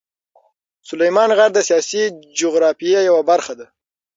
سلیمان 0.89 1.29
غر 1.37 1.49
د 1.55 1.59
سیاسي 1.69 2.03
جغرافیه 2.39 2.99
یوه 3.09 3.23
برخه 3.29 3.53
ده. 3.59 3.65